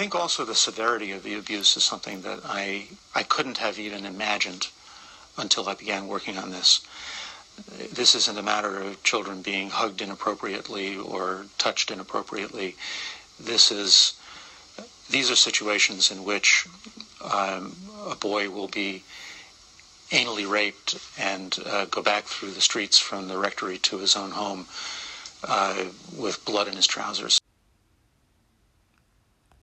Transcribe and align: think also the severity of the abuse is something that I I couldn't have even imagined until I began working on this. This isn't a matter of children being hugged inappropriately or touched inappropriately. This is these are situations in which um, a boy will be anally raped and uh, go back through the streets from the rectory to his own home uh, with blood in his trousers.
think 0.00 0.14
also 0.14 0.46
the 0.46 0.54
severity 0.54 1.12
of 1.12 1.22
the 1.24 1.34
abuse 1.34 1.76
is 1.76 1.84
something 1.84 2.22
that 2.22 2.40
I 2.42 2.86
I 3.14 3.22
couldn't 3.22 3.58
have 3.58 3.78
even 3.78 4.06
imagined 4.06 4.68
until 5.36 5.68
I 5.68 5.74
began 5.74 6.08
working 6.08 6.38
on 6.38 6.50
this. 6.50 6.80
This 7.92 8.14
isn't 8.14 8.38
a 8.38 8.42
matter 8.42 8.80
of 8.80 9.02
children 9.02 9.42
being 9.42 9.68
hugged 9.68 10.00
inappropriately 10.00 10.96
or 10.96 11.44
touched 11.58 11.90
inappropriately. 11.90 12.76
This 13.38 13.70
is 13.70 14.14
these 15.10 15.30
are 15.30 15.36
situations 15.36 16.10
in 16.10 16.24
which 16.24 16.66
um, 17.22 17.76
a 18.08 18.16
boy 18.16 18.48
will 18.48 18.68
be 18.68 19.02
anally 20.10 20.48
raped 20.48 20.96
and 21.18 21.58
uh, 21.66 21.84
go 21.84 22.00
back 22.00 22.24
through 22.24 22.52
the 22.52 22.62
streets 22.62 22.98
from 22.98 23.28
the 23.28 23.36
rectory 23.36 23.76
to 23.90 23.98
his 23.98 24.16
own 24.16 24.30
home 24.30 24.66
uh, 25.44 25.84
with 26.16 26.42
blood 26.46 26.68
in 26.68 26.76
his 26.76 26.86
trousers. 26.86 27.38